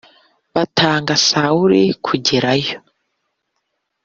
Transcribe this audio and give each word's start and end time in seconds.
batanga 0.55 1.13
Sawuli 1.27 1.81
kugerayo. 2.05 2.77